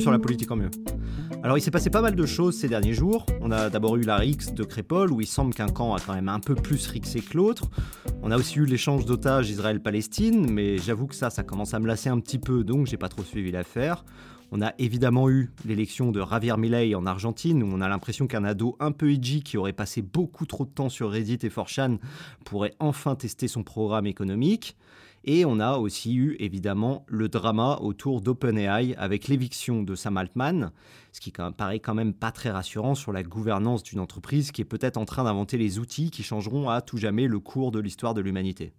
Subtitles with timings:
[0.00, 0.70] sur la politique en mieux.
[1.42, 3.26] Alors il s'est passé pas mal de choses ces derniers jours.
[3.40, 6.14] On a d'abord eu la Rix de Crépol où il semble qu'un camp a quand
[6.14, 7.68] même un peu plus rixé que l'autre.
[8.22, 11.86] On a aussi eu l'échange d'otages Israël-Palestine, mais j'avoue que ça, ça commence à me
[11.86, 14.04] lasser un petit peu, donc j'ai pas trop suivi l'affaire.
[14.52, 18.44] On a évidemment eu l'élection de Javier Milei en Argentine, où on a l'impression qu'un
[18.44, 21.98] ado un peu edgy qui aurait passé beaucoup trop de temps sur Reddit et 4chan
[22.44, 24.76] pourrait enfin tester son programme économique.
[25.26, 30.70] Et on a aussi eu évidemment le drama autour d'OpenAI avec l'éviction de Sam Altman,
[31.12, 34.66] ce qui paraît quand même pas très rassurant sur la gouvernance d'une entreprise qui est
[34.66, 38.12] peut-être en train d'inventer les outils qui changeront à tout jamais le cours de l'histoire
[38.12, 38.74] de l'humanité.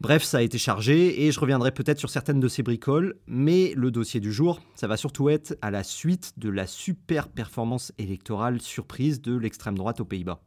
[0.00, 3.72] Bref, ça a été chargé et je reviendrai peut-être sur certaines de ces bricoles, mais
[3.74, 7.92] le dossier du jour, ça va surtout être à la suite de la super performance
[7.98, 10.40] électorale surprise de l'extrême droite aux Pays-Bas.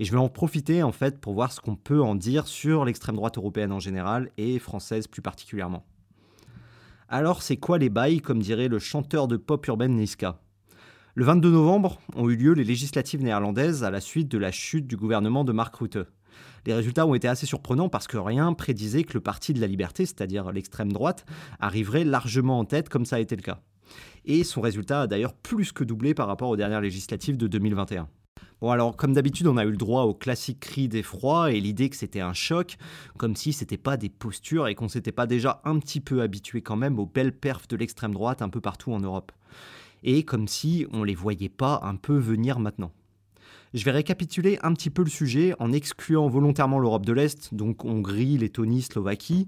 [0.00, 2.86] Et je vais en profiter en fait pour voir ce qu'on peut en dire sur
[2.86, 5.84] l'extrême droite européenne en général et française plus particulièrement.
[7.10, 10.40] Alors c'est quoi les bails comme dirait le chanteur de pop urbaine Niska?
[11.14, 14.86] Le 22 novembre ont eu lieu les législatives néerlandaises à la suite de la chute
[14.86, 15.98] du gouvernement de Mark Rutte.
[16.64, 19.66] Les résultats ont été assez surprenants parce que rien prédisait que le Parti de la
[19.66, 21.26] Liberté, c'est-à-dire l'extrême droite,
[21.58, 23.60] arriverait largement en tête comme ça a été le cas.
[24.24, 28.08] Et son résultat a d'ailleurs plus que doublé par rapport aux dernières législatives de 2021.
[28.60, 31.88] Bon alors comme d'habitude on a eu le droit au classique cri d'effroi et l'idée
[31.88, 32.76] que c'était un choc,
[33.16, 36.60] comme si c'était pas des postures et qu'on s'était pas déjà un petit peu habitué
[36.60, 39.32] quand même aux belles perfs de l'extrême droite un peu partout en Europe.
[40.02, 42.92] Et comme si on les voyait pas un peu venir maintenant.
[43.72, 47.84] Je vais récapituler un petit peu le sujet en excluant volontairement l'Europe de l'Est, donc
[47.84, 49.46] Hongrie, Lettonie, Slovaquie,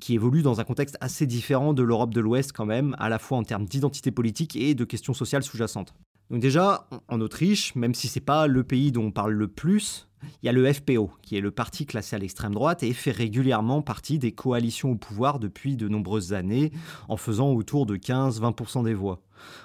[0.00, 3.18] qui évolue dans un contexte assez différent de l'Europe de l'Ouest quand même, à la
[3.18, 5.94] fois en termes d'identité politique et de questions sociales sous-jacentes.
[6.30, 10.08] Donc déjà, en Autriche, même si c'est pas le pays dont on parle le plus,
[10.42, 13.10] il y a le FPO, qui est le parti classé à l'extrême droite et fait
[13.10, 16.72] régulièrement partie des coalitions au pouvoir depuis de nombreuses années,
[17.08, 19.20] en faisant autour de 15-20% des voix.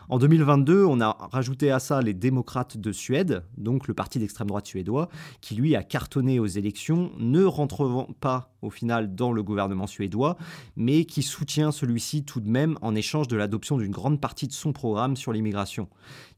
[0.10, 4.48] En 2022, on a rajouté à ça les démocrates de Suède, donc le parti d'extrême
[4.48, 5.10] droite suédois,
[5.42, 10.38] qui lui a cartonné aux élections, ne rentrant pas au final dans le gouvernement suédois,
[10.76, 14.54] mais qui soutient celui-ci tout de même en échange de l'adoption d'une grande partie de
[14.54, 15.88] son programme sur l'immigration,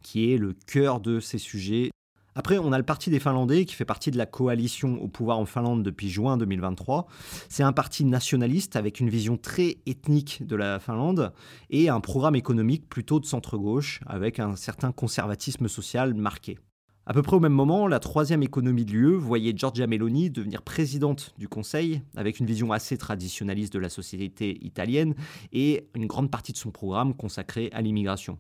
[0.01, 1.91] qui est le cœur de ces sujets
[2.33, 5.37] après, on a le Parti des Finlandais qui fait partie de la coalition au pouvoir
[5.37, 7.07] en Finlande depuis juin 2023.
[7.49, 11.33] C'est un parti nationaliste avec une vision très ethnique de la Finlande
[11.69, 16.57] et un programme économique plutôt de centre-gauche avec un certain conservatisme social marqué.
[17.05, 20.61] À peu près au même moment, la troisième économie de l'UE voyait Giorgia Meloni devenir
[20.61, 25.15] présidente du Conseil, avec une vision assez traditionnaliste de la société italienne
[25.51, 28.37] et une grande partie de son programme consacré à l'immigration.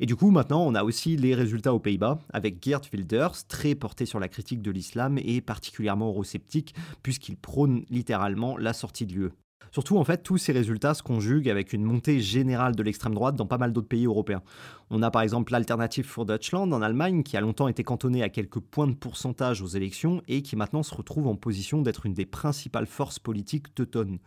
[0.00, 3.74] Et du coup, maintenant, on a aussi les résultats aux Pays-Bas, avec Geert Wilders, très
[3.74, 9.14] porté sur la critique de l'islam et particulièrement eurosceptique, puisqu'il prône littéralement la sortie de
[9.14, 9.30] l'UE.
[9.70, 13.36] Surtout, en fait, tous ces résultats se conjuguent avec une montée générale de l'extrême droite
[13.36, 14.42] dans pas mal d'autres pays européens.
[14.90, 18.28] On a par exemple l'Alternative for Deutschland en Allemagne, qui a longtemps été cantonnée à
[18.28, 22.14] quelques points de pourcentage aux élections et qui maintenant se retrouve en position d'être une
[22.14, 24.18] des principales forces politiques teutones.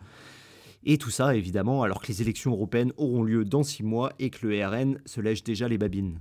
[0.84, 4.30] Et tout ça, évidemment, alors que les élections européennes auront lieu dans six mois et
[4.30, 6.20] que le RN se lèche déjà les babines.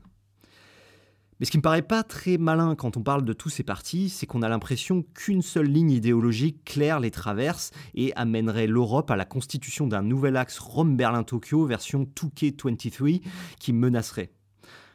[1.41, 4.11] Mais ce qui me paraît pas très malin quand on parle de tous ces partis,
[4.11, 9.17] c'est qu'on a l'impression qu'une seule ligne idéologique claire les traverse et amènerait l'Europe à
[9.17, 13.23] la constitution d'un nouvel axe Rome-Berlin-Tokyo version 2K23
[13.59, 14.33] qui menacerait.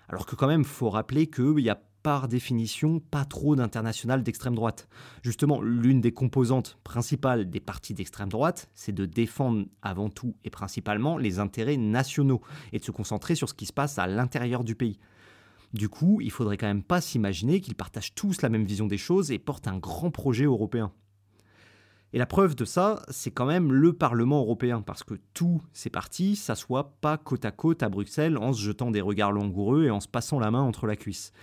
[0.08, 4.54] Alors que quand même, faut rappeler qu'il y a par définition pas trop d'international d'extrême
[4.54, 4.88] droite.
[5.24, 10.52] Justement, l'une des composantes principales des partis d'extrême droite, c'est de défendre avant tout et
[10.52, 12.42] principalement les intérêts nationaux
[12.74, 15.00] et de se concentrer sur ce qui se passe à l'intérieur du pays.
[15.74, 19.00] Du coup, il faudrait quand même pas s'imaginer qu'ils partagent tous la même vision des
[19.00, 20.92] choses et portent un grand projet européen.
[22.14, 25.90] Et la preuve de ça, c'est quand même le Parlement européen, parce que tous ces
[25.90, 29.92] partis s'assoient pas côte à côte à Bruxelles en se jetant des regards langoureux et
[29.92, 31.34] en se passant la main entre la cuisse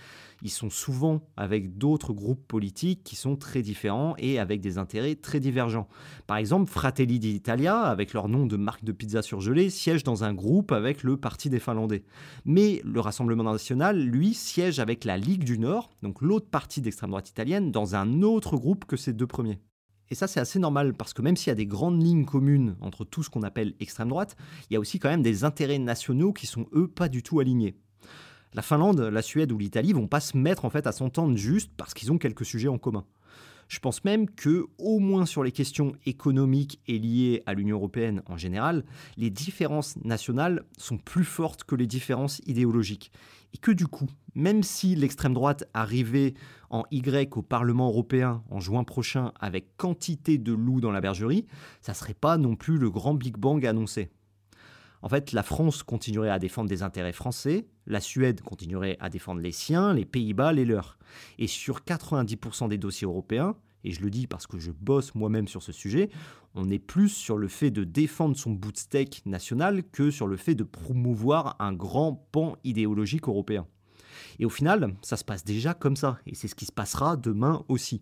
[0.43, 5.15] ils sont souvent avec d'autres groupes politiques qui sont très différents et avec des intérêts
[5.15, 5.87] très divergents.
[6.27, 10.33] Par exemple, Fratelli d'Italia, avec leur nom de marque de pizza surgelée, siège dans un
[10.33, 12.03] groupe avec le Parti des Finlandais.
[12.45, 17.11] Mais le Rassemblement national, lui, siège avec la Ligue du Nord, donc l'autre parti d'extrême
[17.11, 19.59] droite italienne, dans un autre groupe que ces deux premiers.
[20.13, 22.75] Et ça, c'est assez normal parce que même s'il y a des grandes lignes communes
[22.81, 24.35] entre tout ce qu'on appelle extrême droite,
[24.69, 27.39] il y a aussi quand même des intérêts nationaux qui sont, eux, pas du tout
[27.39, 27.75] alignés
[28.53, 31.71] la Finlande, la Suède ou l'Italie vont pas se mettre en fait à s'entendre juste
[31.75, 33.03] parce qu'ils ont quelques sujets en commun.
[33.67, 38.21] Je pense même que, au moins sur les questions économiques et liées à l'Union européenne
[38.27, 38.85] en général,
[39.17, 43.11] les différences nationales sont plus fortes que les différences idéologiques.
[43.53, 46.33] Et que du coup, même si l'extrême droite arrivait
[46.69, 51.45] en Y au Parlement européen en juin prochain avec quantité de loups dans la bergerie,
[51.81, 54.09] ça serait pas non plus le grand Big Bang annoncé.
[55.03, 59.41] En fait, la France continuerait à défendre des intérêts français, la Suède continuerait à défendre
[59.41, 60.97] les siens, les Pays-Bas les leurs.
[61.37, 65.47] Et sur 90% des dossiers européens, et je le dis parce que je bosse moi-même
[65.47, 66.09] sur ce sujet,
[66.55, 70.27] on est plus sur le fait de défendre son bout de steak national que sur
[70.27, 73.67] le fait de promouvoir un grand pan idéologique européen.
[74.39, 77.17] Et au final, ça se passe déjà comme ça, et c'est ce qui se passera
[77.17, 78.01] demain aussi.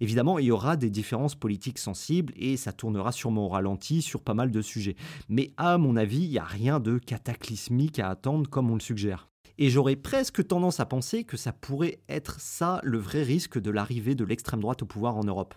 [0.00, 4.22] Évidemment, il y aura des différences politiques sensibles et ça tournera sûrement au ralenti sur
[4.22, 4.94] pas mal de sujets.
[5.28, 8.80] Mais à mon avis, il n'y a rien de cataclysmique à attendre comme on le
[8.80, 9.28] suggère.
[9.60, 13.72] Et j'aurais presque tendance à penser que ça pourrait être ça le vrai risque de
[13.72, 15.54] l'arrivée de l'extrême droite au pouvoir en Europe.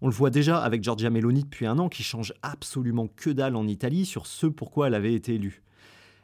[0.00, 3.56] On le voit déjà avec Giorgia Meloni depuis un an qui change absolument que dalle
[3.56, 5.62] en Italie sur ce pourquoi elle avait été élue.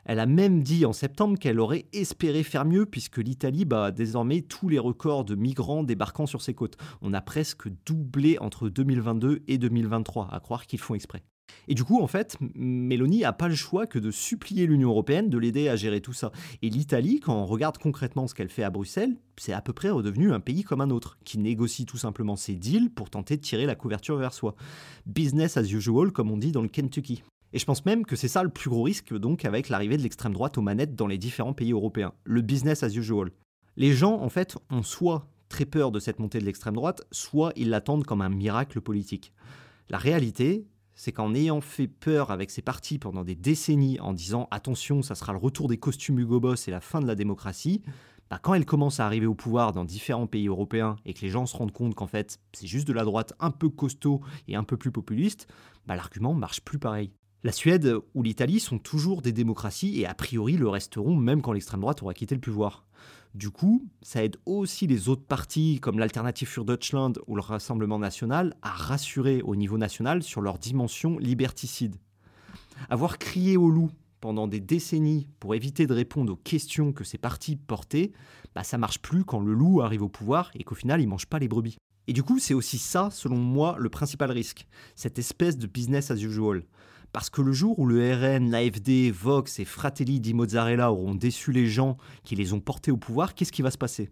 [0.07, 4.41] Elle a même dit en septembre qu'elle aurait espéré faire mieux puisque l'Italie bat désormais
[4.41, 6.77] tous les records de migrants débarquant sur ses côtes.
[7.03, 11.23] On a presque doublé entre 2022 et 2023, à croire qu'ils font exprès.
[11.69, 15.31] Et du coup, en fait, Mélanie n'a pas le choix que de supplier l'Union européenne
[15.31, 16.31] de l'aider à gérer tout ça.
[16.63, 19.91] Et l'Italie, quand on regarde concrètement ce qu'elle fait à Bruxelles, c'est à peu près
[19.91, 23.43] redevenu un pays comme un autre, qui négocie tout simplement ses deals pour tenter de
[23.43, 24.55] tirer la couverture vers soi.
[25.07, 27.23] Business as usual, comme on dit dans le Kentucky.
[27.53, 30.03] Et je pense même que c'est ça le plus gros risque donc avec l'arrivée de
[30.03, 33.31] l'extrême droite aux manettes dans les différents pays européens, le business as usual.
[33.77, 37.53] Les gens en fait ont soit très peur de cette montée de l'extrême droite, soit
[37.55, 39.33] ils l'attendent comme un miracle politique.
[39.89, 44.49] La réalité, c'est qu'en ayant fait peur avec ces partis pendant des décennies en disant
[44.51, 47.83] attention, ça sera le retour des costumes Hugo Boss et la fin de la démocratie,
[48.31, 51.29] bah, quand elle commence à arriver au pouvoir dans différents pays européens et que les
[51.31, 54.57] gens se rendent compte qu'en fait c'est juste de la droite un peu costaud et
[54.57, 55.47] un peu plus populiste,
[55.87, 57.11] bah, l'argument marche plus pareil.
[57.45, 61.53] La Suède ou l'Italie sont toujours des démocraties et a priori le resteront même quand
[61.53, 62.87] l'extrême droite aura quitté le pouvoir.
[63.35, 67.99] Du coup, ça aide aussi les autres partis comme l'Alternative für Deutschland ou le Rassemblement
[67.99, 71.97] national à rassurer au niveau national sur leur dimension liberticide.
[72.89, 73.91] Avoir crié au loup
[74.23, 78.13] pendant des décennies pour éviter de répondre aux questions que ces partis portaient,
[78.55, 81.27] bah ça marche plus quand le loup arrive au pouvoir et qu'au final il mange
[81.27, 81.77] pas les brebis.
[82.07, 86.11] Et du coup, c'est aussi ça, selon moi, le principal risque, cette espèce de business
[86.11, 86.65] as usual.
[87.15, 91.53] Parce que le jour où le RN, l'AFD, Vox et Fratelli di Mozzarella auront déçu
[91.53, 94.11] les gens qui les ont portés au pouvoir, qu'est-ce qui va se passer?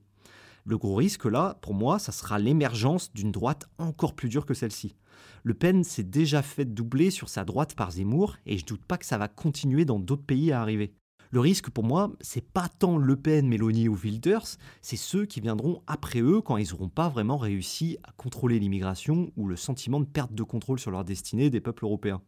[0.65, 4.55] Le gros risque là, pour moi, ça sera l'émergence d'une droite encore plus dure que
[4.55, 4.95] celle-ci.
[5.43, 8.99] Le Pen s'est déjà fait doubler sur sa droite par Zemmour et je doute pas
[8.99, 10.95] que ça va continuer dans d'autres pays à arriver.
[11.33, 15.41] Le risque pour moi, c'est pas tant Le Pen, Mélanie ou Wilders, c'est ceux qui
[15.41, 19.99] viendront après eux quand ils n'auront pas vraiment réussi à contrôler l'immigration ou le sentiment
[19.99, 22.23] de perte de contrôle sur leur destinée des peuples européens.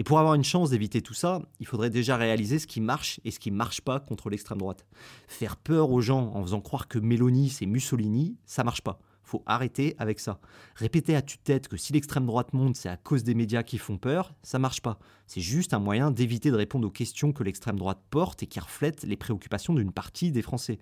[0.00, 3.20] Et pour avoir une chance d'éviter tout ça, il faudrait déjà réaliser ce qui marche
[3.22, 4.86] et ce qui ne marche pas contre l'extrême droite.
[5.28, 8.98] Faire peur aux gens en faisant croire que Mélanie c'est Mussolini, ça marche pas.
[9.24, 10.40] Faut arrêter avec ça.
[10.74, 13.98] Répéter à tue-tête que si l'extrême droite monte, c'est à cause des médias qui font
[13.98, 14.98] peur, ça marche pas.
[15.26, 18.58] C'est juste un moyen d'éviter de répondre aux questions que l'extrême droite porte et qui
[18.58, 20.78] reflètent les préoccupations d'une partie des Français.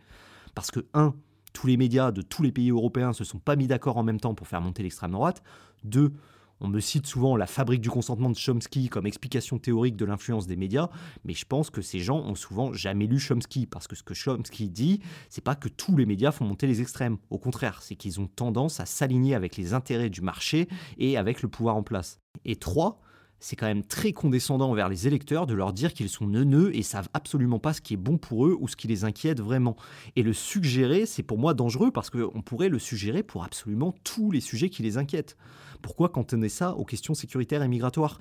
[0.54, 1.12] Parce que, un,
[1.52, 4.20] tous les médias de tous les pays européens se sont pas mis d'accord en même
[4.20, 5.42] temps pour faire monter l'extrême droite.
[5.82, 6.12] Deux,
[6.60, 10.46] on me cite souvent la fabrique du consentement de Chomsky comme explication théorique de l'influence
[10.46, 10.88] des médias,
[11.24, 14.14] mais je pense que ces gens ont souvent jamais lu Chomsky, parce que ce que
[14.14, 17.18] Chomsky dit, c'est pas que tous les médias font monter les extrêmes.
[17.30, 20.68] Au contraire, c'est qu'ils ont tendance à s'aligner avec les intérêts du marché
[20.98, 22.20] et avec le pouvoir en place.
[22.44, 23.00] Et trois,
[23.40, 26.82] c'est quand même très condescendant envers les électeurs de leur dire qu'ils sont neuneux et
[26.82, 29.76] savent absolument pas ce qui est bon pour eux ou ce qui les inquiète vraiment.
[30.16, 34.30] Et le suggérer, c'est pour moi dangereux parce qu'on pourrait le suggérer pour absolument tous
[34.30, 35.36] les sujets qui les inquiètent.
[35.82, 38.18] Pourquoi cantonner ça aux questions sécuritaires et migratoires?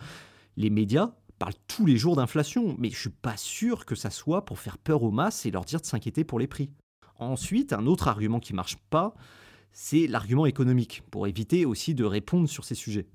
[0.56, 4.46] Les médias parlent tous les jours d'inflation, mais je suis pas sûr que ça soit
[4.46, 6.72] pour faire peur aux masses et leur dire de s'inquiéter pour les prix.
[7.20, 9.16] Ensuite, un autre argument qui marche pas,
[9.72, 13.08] c'est l'argument économique, pour éviter aussi de répondre sur ces sujets.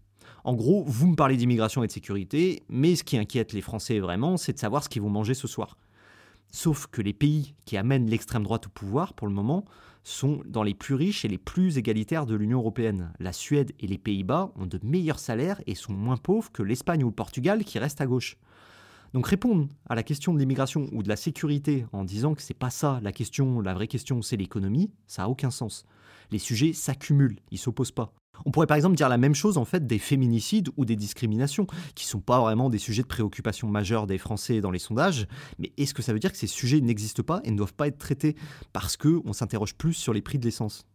[0.45, 3.99] En gros, vous me parlez d'immigration et de sécurité, mais ce qui inquiète les Français
[3.99, 5.77] vraiment, c'est de savoir ce qu'ils vont manger ce soir.
[6.51, 9.65] Sauf que les pays qui amènent l'extrême droite au pouvoir, pour le moment,
[10.05, 13.13] sont dans les plus riches et les plus égalitaires de l'Union européenne.
[13.21, 17.05] La Suède et les Pays-Bas ont de meilleurs salaires et sont moins pauvres que l'Espagne
[17.05, 18.37] ou le Portugal qui restent à gauche.
[19.15, 22.55] Donc répondre à la question de l'immigration ou de la sécurité en disant que c'est
[22.55, 25.85] pas ça la question, la vraie question c'est l'économie, ça a aucun sens.
[26.31, 28.13] Les sujets s'accumulent, ils s'opposent pas.
[28.45, 31.67] On pourrait par exemple dire la même chose en fait des féminicides ou des discriminations,
[31.95, 35.27] qui sont pas vraiment des sujets de préoccupation majeure des Français dans les sondages,
[35.59, 37.89] mais est-ce que ça veut dire que ces sujets n'existent pas et ne doivent pas
[37.89, 38.37] être traités
[38.73, 40.87] parce qu'on s'interroge plus sur les prix de l'essence?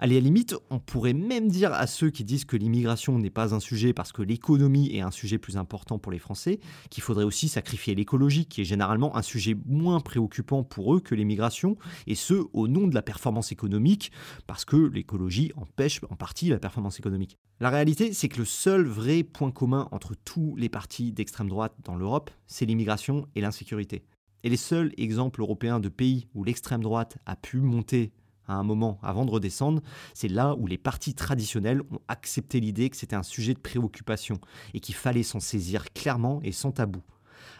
[0.00, 3.30] Allez, à la limite, on pourrait même dire à ceux qui disent que l'immigration n'est
[3.30, 7.02] pas un sujet parce que l'économie est un sujet plus important pour les Français, qu'il
[7.02, 11.76] faudrait aussi sacrifier l'écologie, qui est généralement un sujet moins préoccupant pour eux que l'immigration,
[12.06, 14.12] et ce, au nom de la performance économique,
[14.46, 17.36] parce que l'écologie empêche en partie la performance économique.
[17.58, 21.74] La réalité, c'est que le seul vrai point commun entre tous les partis d'extrême droite
[21.82, 24.04] dans l'Europe, c'est l'immigration et l'insécurité.
[24.44, 28.12] Et les seuls exemples européens de pays où l'extrême droite a pu monter
[28.48, 29.82] à un moment avant de redescendre,
[30.14, 34.40] c'est là où les partis traditionnels ont accepté l'idée que c'était un sujet de préoccupation
[34.74, 37.02] et qu'il fallait s'en saisir clairement et sans tabou.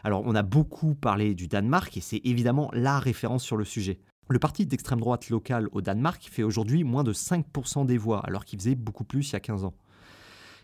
[0.04, 4.00] Alors on a beaucoup parlé du Danemark et c'est évidemment la référence sur le sujet.
[4.28, 8.44] Le parti d'extrême droite local au Danemark fait aujourd'hui moins de 5% des voix alors
[8.44, 9.74] qu'il faisait beaucoup plus il y a 15 ans.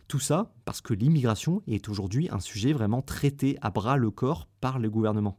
[0.06, 4.48] Tout ça parce que l'immigration est aujourd'hui un sujet vraiment traité à bras le corps
[4.60, 5.38] par le gouvernement.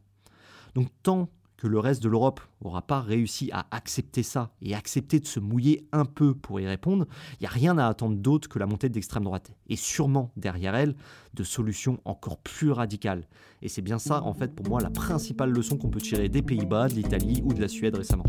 [0.73, 5.19] Donc tant que le reste de l'Europe n'aura pas réussi à accepter ça et accepter
[5.19, 8.49] de se mouiller un peu pour y répondre, il n'y a rien à attendre d'autre
[8.49, 9.53] que la montée d'extrême droite.
[9.67, 10.95] Et sûrement derrière elle,
[11.33, 13.27] de solutions encore plus radicales.
[13.61, 16.41] Et c'est bien ça, en fait, pour moi, la principale leçon qu'on peut tirer des
[16.41, 18.25] Pays-Bas, de l'Italie ou de la Suède récemment.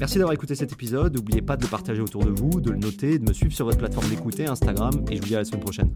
[0.00, 1.14] Merci d'avoir écouté cet épisode.
[1.14, 3.66] N'oubliez pas de le partager autour de vous, de le noter, de me suivre sur
[3.66, 5.92] votre plateforme d'écoute Instagram, et je vous dis à la semaine prochaine.